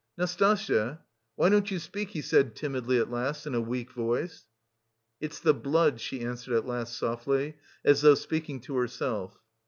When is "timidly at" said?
2.55-3.11